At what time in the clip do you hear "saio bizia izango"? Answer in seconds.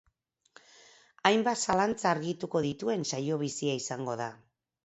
3.13-4.21